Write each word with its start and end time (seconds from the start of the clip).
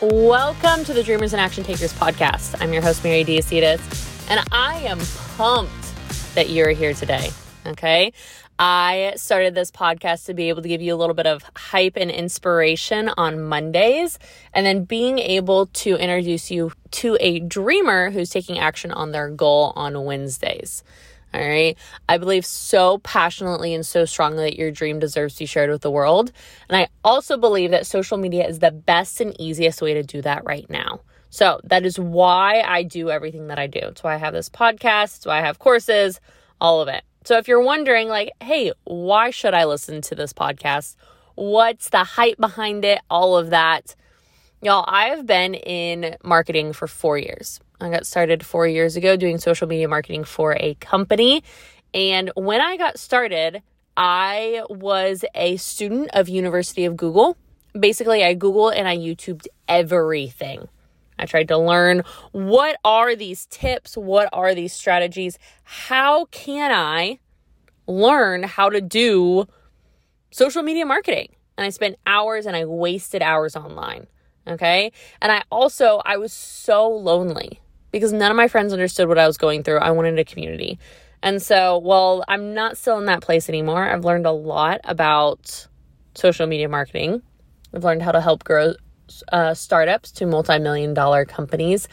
Welcome 0.00 0.84
to 0.84 0.94
the 0.94 1.02
Dreamers 1.04 1.32
and 1.32 1.40
Action 1.40 1.64
Takers 1.64 1.92
podcast. 1.94 2.54
I'm 2.60 2.72
your 2.72 2.82
host, 2.82 3.02
Mary 3.02 3.24
Diacetis, 3.24 4.30
and 4.30 4.46
I 4.52 4.76
am 4.84 5.00
pumped 5.36 5.72
that 6.36 6.50
you're 6.50 6.70
here 6.70 6.94
today. 6.94 7.30
Okay. 7.66 8.12
I 8.58 9.14
started 9.16 9.56
this 9.56 9.72
podcast 9.72 10.26
to 10.26 10.34
be 10.34 10.48
able 10.48 10.62
to 10.62 10.68
give 10.68 10.80
you 10.80 10.94
a 10.94 10.96
little 10.96 11.14
bit 11.14 11.26
of 11.26 11.42
hype 11.56 11.96
and 11.96 12.10
inspiration 12.10 13.10
on 13.16 13.42
Mondays, 13.42 14.20
and 14.54 14.64
then 14.64 14.84
being 14.84 15.18
able 15.18 15.66
to 15.66 15.96
introduce 15.96 16.52
you 16.52 16.70
to 16.92 17.18
a 17.18 17.40
dreamer 17.40 18.10
who's 18.10 18.30
taking 18.30 18.60
action 18.60 18.92
on 18.92 19.10
their 19.10 19.28
goal 19.28 19.72
on 19.74 20.04
Wednesdays. 20.04 20.84
All 21.36 21.46
right. 21.46 21.76
I 22.08 22.16
believe 22.16 22.46
so 22.46 22.96
passionately 22.98 23.74
and 23.74 23.84
so 23.84 24.06
strongly 24.06 24.44
that 24.44 24.56
your 24.56 24.70
dream 24.70 24.98
deserves 24.98 25.34
to 25.34 25.40
be 25.40 25.46
shared 25.46 25.68
with 25.68 25.82
the 25.82 25.90
world. 25.90 26.32
And 26.70 26.78
I 26.78 26.88
also 27.04 27.36
believe 27.36 27.72
that 27.72 27.86
social 27.86 28.16
media 28.16 28.48
is 28.48 28.60
the 28.60 28.70
best 28.70 29.20
and 29.20 29.38
easiest 29.38 29.82
way 29.82 29.92
to 29.92 30.02
do 30.02 30.22
that 30.22 30.46
right 30.46 30.68
now. 30.70 31.00
So 31.28 31.60
that 31.64 31.84
is 31.84 31.98
why 31.98 32.62
I 32.62 32.84
do 32.84 33.10
everything 33.10 33.48
that 33.48 33.58
I 33.58 33.66
do. 33.66 33.80
It's 33.82 34.02
why 34.02 34.14
I 34.14 34.16
have 34.16 34.32
this 34.32 34.48
podcast, 34.48 35.18
it's 35.18 35.26
why 35.26 35.38
I 35.38 35.42
have 35.42 35.58
courses, 35.58 36.20
all 36.58 36.80
of 36.80 36.88
it. 36.88 37.04
So 37.24 37.36
if 37.36 37.48
you're 37.48 37.60
wondering, 37.60 38.08
like, 38.08 38.30
hey, 38.40 38.72
why 38.84 39.28
should 39.28 39.52
I 39.52 39.66
listen 39.66 40.00
to 40.02 40.14
this 40.14 40.32
podcast? 40.32 40.96
What's 41.34 41.90
the 41.90 42.04
hype 42.04 42.38
behind 42.38 42.86
it? 42.86 43.00
All 43.10 43.36
of 43.36 43.50
that. 43.50 43.94
Y'all, 44.62 44.86
I 44.88 45.08
have 45.08 45.26
been 45.26 45.54
in 45.54 46.16
marketing 46.24 46.72
for 46.72 46.86
four 46.86 47.18
years. 47.18 47.60
I 47.80 47.90
got 47.90 48.06
started 48.06 48.44
four 48.44 48.66
years 48.66 48.96
ago 48.96 49.16
doing 49.16 49.38
social 49.38 49.68
media 49.68 49.88
marketing 49.88 50.24
for 50.24 50.56
a 50.58 50.74
company. 50.74 51.42
And 51.92 52.30
when 52.34 52.60
I 52.60 52.76
got 52.76 52.98
started, 52.98 53.62
I 53.96 54.62
was 54.68 55.24
a 55.34 55.56
student 55.56 56.10
of 56.12 56.28
University 56.28 56.84
of 56.84 56.96
Google. 56.96 57.36
Basically, 57.78 58.24
I 58.24 58.34
Googled 58.34 58.74
and 58.76 58.88
I 58.88 58.96
YouTubed 58.96 59.46
everything. 59.68 60.68
I 61.18 61.26
tried 61.26 61.48
to 61.48 61.58
learn 61.58 62.02
what 62.32 62.76
are 62.84 63.14
these 63.14 63.46
tips? 63.46 63.96
What 63.96 64.28
are 64.32 64.54
these 64.54 64.72
strategies? 64.72 65.38
How 65.64 66.26
can 66.26 66.72
I 66.72 67.20
learn 67.86 68.42
how 68.42 68.68
to 68.68 68.80
do 68.80 69.46
social 70.30 70.62
media 70.62 70.84
marketing? 70.84 71.34
And 71.56 71.64
I 71.64 71.70
spent 71.70 71.96
hours 72.06 72.44
and 72.44 72.54
I 72.54 72.66
wasted 72.66 73.22
hours 73.22 73.56
online. 73.56 74.06
Okay. 74.46 74.92
And 75.20 75.32
I 75.32 75.42
also, 75.50 76.02
I 76.04 76.18
was 76.18 76.32
so 76.32 76.88
lonely 76.88 77.60
because 77.96 78.12
none 78.12 78.30
of 78.30 78.36
my 78.36 78.48
friends 78.48 78.72
understood 78.72 79.08
what 79.08 79.18
I 79.18 79.26
was 79.26 79.36
going 79.36 79.62
through. 79.62 79.78
I 79.78 79.90
wanted 79.90 80.18
a 80.18 80.24
community. 80.24 80.78
And 81.22 81.42
so, 81.42 81.78
well, 81.78 82.24
I'm 82.28 82.54
not 82.54 82.76
still 82.76 82.98
in 82.98 83.06
that 83.06 83.22
place 83.22 83.48
anymore. 83.48 83.88
I've 83.88 84.04
learned 84.04 84.26
a 84.26 84.32
lot 84.32 84.80
about 84.84 85.66
social 86.14 86.46
media 86.46 86.68
marketing. 86.68 87.22
I've 87.74 87.84
learned 87.84 88.02
how 88.02 88.12
to 88.12 88.20
help 88.20 88.44
grow 88.44 88.74
uh, 89.32 89.54
startups 89.54 90.12
to 90.12 90.26
multi 90.26 90.58
million 90.58 90.94
dollar 90.94 91.24
companies 91.24 91.88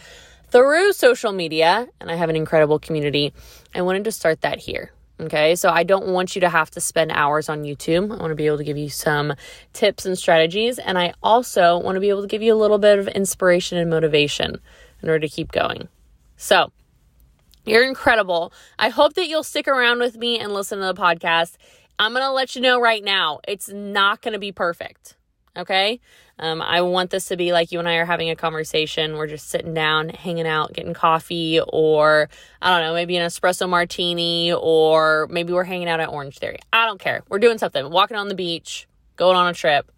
through 0.49 0.93
social 0.93 1.31
media. 1.31 1.87
And 1.99 2.11
I 2.11 2.15
have 2.15 2.29
an 2.29 2.35
incredible 2.35 2.79
community. 2.79 3.33
I 3.73 3.81
wanted 3.81 4.03
to 4.03 4.11
start 4.11 4.41
that 4.41 4.59
here. 4.59 4.91
Okay, 5.19 5.55
so 5.55 5.69
I 5.69 5.83
don't 5.83 6.07
want 6.07 6.35
you 6.35 6.41
to 6.41 6.49
have 6.49 6.71
to 6.71 6.81
spend 6.81 7.11
hours 7.11 7.47
on 7.47 7.63
YouTube. 7.63 8.11
I 8.11 8.17
want 8.17 8.31
to 8.31 8.35
be 8.35 8.47
able 8.47 8.57
to 8.57 8.63
give 8.63 8.77
you 8.77 8.89
some 8.89 9.33
tips 9.71 10.05
and 10.05 10.17
strategies. 10.17 10.79
And 10.79 10.97
I 10.97 11.13
also 11.21 11.77
want 11.77 11.95
to 11.95 11.99
be 11.99 12.09
able 12.09 12.23
to 12.23 12.27
give 12.27 12.41
you 12.41 12.53
a 12.53 12.57
little 12.57 12.79
bit 12.79 12.99
of 12.99 13.07
inspiration 13.07 13.77
and 13.77 13.89
motivation 13.89 14.59
in 15.01 15.09
order 15.09 15.19
to 15.19 15.29
keep 15.29 15.51
going. 15.51 15.87
So, 16.44 16.73
you're 17.63 17.88
incredible. 17.88 18.52
I 18.77 18.89
hope 18.89 19.13
that 19.13 19.30
you'll 19.30 19.44
stick 19.44 19.66
around 19.66 19.99
with 19.99 20.17
me 20.17 20.39
and 20.39 20.53
listen 20.53 20.77
to 20.80 20.86
the 20.88 20.94
podcast. 20.94 21.55
I'm 21.97 22.11
going 22.11 22.22
to 22.22 22.33
let 22.33 22.53
you 22.53 22.61
know 22.61 22.81
right 22.81 23.02
now, 23.02 23.39
it's 23.47 23.69
not 23.69 24.22
going 24.22 24.33
to 24.33 24.39
be 24.39 24.52
perfect. 24.52 25.16
Okay. 25.55 26.02
Um, 26.39 26.61
I 26.61 26.81
want 26.81 27.11
this 27.11 27.27
to 27.27 27.38
be 27.38 27.54
like 27.54 27.71
you 27.71 27.80
and 27.80 27.87
I 27.87 27.95
are 27.95 28.05
having 28.05 28.30
a 28.30 28.36
conversation. 28.36 29.15
We're 29.15 29.27
just 29.27 29.48
sitting 29.52 29.73
down, 29.73 30.09
hanging 30.09 30.45
out, 30.45 30.73
getting 30.73 30.93
coffee, 30.93 31.61
or 31.65 32.27
I 32.61 32.71
don't 32.71 32.87
know, 32.87 32.93
maybe 32.93 33.15
an 33.15 33.25
espresso 33.25 33.70
martini, 33.70 34.52
or 34.52 35.30
maybe 35.30 35.54
we're 35.54 35.64
hanging 35.64 35.87
out 35.87 36.02
at 36.02 36.10
Orange 36.10 36.39
Theory. 36.39 36.60
I 36.73 36.86
don't 36.86 36.99
care. 36.99 37.23
We're 37.30 37.39
doing 37.39 37.58
something, 37.58 37.89
walking 37.89 38.17
on 38.17 38.27
the 38.27 38.36
beach, 38.36 38.86
going 39.15 39.37
on 39.37 39.48
a 39.48 39.54
trip. 39.54 39.89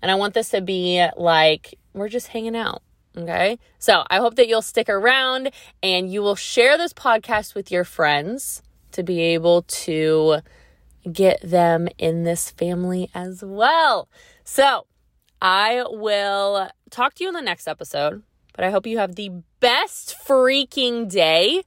And 0.00 0.12
I 0.12 0.14
want 0.14 0.34
this 0.34 0.50
to 0.50 0.60
be 0.60 1.04
like 1.16 1.74
we're 1.92 2.08
just 2.08 2.28
hanging 2.28 2.54
out. 2.54 2.82
Okay. 3.16 3.58
So 3.78 4.04
I 4.10 4.18
hope 4.18 4.36
that 4.36 4.46
you'll 4.46 4.62
stick 4.62 4.88
around 4.88 5.50
and 5.82 6.12
you 6.12 6.22
will 6.22 6.36
share 6.36 6.76
this 6.76 6.92
podcast 6.92 7.54
with 7.54 7.70
your 7.70 7.84
friends 7.84 8.62
to 8.92 9.02
be 9.02 9.20
able 9.20 9.62
to 9.62 10.38
get 11.10 11.40
them 11.40 11.88
in 11.98 12.24
this 12.24 12.50
family 12.50 13.10
as 13.14 13.42
well. 13.42 14.08
So 14.44 14.86
I 15.40 15.84
will 15.88 16.68
talk 16.90 17.14
to 17.14 17.24
you 17.24 17.28
in 17.28 17.34
the 17.34 17.42
next 17.42 17.66
episode, 17.66 18.22
but 18.54 18.64
I 18.64 18.70
hope 18.70 18.86
you 18.86 18.98
have 18.98 19.14
the 19.14 19.30
best 19.60 20.16
freaking 20.26 21.10
day. 21.10 21.62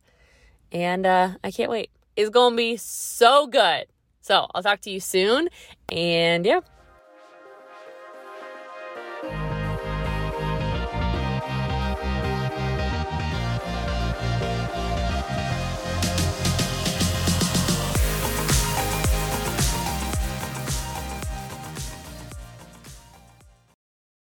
And 0.71 1.05
uh, 1.05 1.31
I 1.43 1.51
can't 1.51 1.71
wait. 1.71 1.89
It's 2.15 2.29
going 2.29 2.53
to 2.53 2.57
be 2.57 2.77
so 2.77 3.47
good. 3.47 3.85
So 4.21 4.47
I'll 4.53 4.61
talk 4.61 4.81
to 4.81 4.91
you 4.91 4.99
soon. 4.99 5.49
And 5.91 6.45
yeah. 6.45 6.59